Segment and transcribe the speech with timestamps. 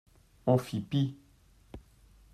[0.47, 1.15] On fit pis.